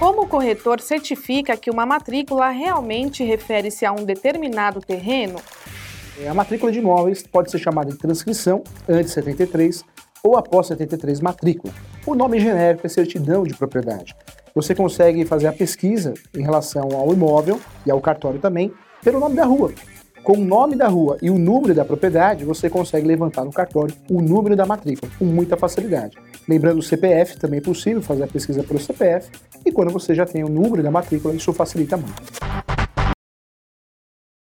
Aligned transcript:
Como 0.00 0.22
o 0.22 0.26
corretor 0.26 0.80
certifica 0.80 1.56
que 1.56 1.70
uma 1.70 1.86
matrícula 1.86 2.50
realmente 2.50 3.22
refere-se 3.22 3.86
a 3.86 3.92
um 3.92 4.04
determinado 4.04 4.80
terreno? 4.80 5.40
É, 6.20 6.28
a 6.28 6.34
matrícula 6.34 6.72
de 6.72 6.80
imóveis 6.80 7.24
pode 7.26 7.50
ser 7.50 7.58
chamada 7.58 7.92
de 7.92 7.98
transcrição 7.98 8.64
antes 8.88 9.06
de 9.06 9.14
73 9.14 9.84
ou 10.22 10.36
após 10.36 10.66
73 10.66 11.20
matrícula. 11.20 11.72
O 12.04 12.14
nome 12.14 12.40
genérico 12.40 12.84
é 12.84 12.90
certidão 12.90 13.44
de 13.44 13.54
propriedade. 13.54 14.14
Você 14.54 14.74
consegue 14.74 15.24
fazer 15.24 15.46
a 15.46 15.52
pesquisa 15.52 16.14
em 16.36 16.42
relação 16.42 16.88
ao 16.92 17.12
imóvel 17.12 17.60
e 17.86 17.90
ao 17.90 18.00
cartório 18.00 18.40
também 18.40 18.72
pelo 19.02 19.20
nome 19.20 19.36
da 19.36 19.44
rua. 19.44 19.72
Com 20.24 20.38
o 20.38 20.44
nome 20.44 20.74
da 20.74 20.88
rua 20.88 21.18
e 21.20 21.28
o 21.28 21.38
número 21.38 21.74
da 21.74 21.84
propriedade, 21.84 22.46
você 22.46 22.70
consegue 22.70 23.06
levantar 23.06 23.44
no 23.44 23.52
cartório 23.52 23.94
o 24.10 24.22
número 24.22 24.56
da 24.56 24.64
matrícula 24.64 25.12
com 25.18 25.26
muita 25.26 25.54
facilidade. 25.54 26.16
Lembrando 26.48 26.78
o 26.78 26.82
CPF, 26.82 27.38
também 27.38 27.58
é 27.58 27.62
possível 27.62 28.00
fazer 28.00 28.24
a 28.24 28.26
pesquisa 28.26 28.62
pelo 28.62 28.80
CPF, 28.80 29.30
e 29.66 29.70
quando 29.70 29.92
você 29.92 30.14
já 30.14 30.24
tem 30.24 30.42
o 30.42 30.48
número 30.48 30.82
da 30.82 30.90
matrícula, 30.90 31.34
isso 31.34 31.52
facilita 31.52 31.98
muito. 31.98 32.53